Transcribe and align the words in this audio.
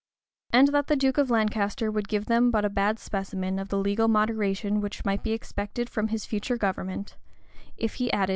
And 0.51 0.69
that 0.69 0.87
the 0.87 0.95
duke 0.95 1.19
of 1.19 1.29
Lancaster 1.29 1.91
would 1.91 2.07
give 2.07 2.25
them 2.25 2.49
but 2.49 2.65
a 2.65 2.71
bad 2.71 2.97
specimen 2.97 3.59
of 3.59 3.69
the 3.69 3.77
legal 3.77 4.07
moderation 4.07 4.81
which 4.81 5.05
might 5.05 5.21
be 5.21 5.31
expected 5.31 5.91
from 5.91 6.07
his 6.07 6.25
future 6.25 6.57
government, 6.57 7.17
if 7.77 7.93
he 7.93 8.11
added,[typo? 8.11 8.29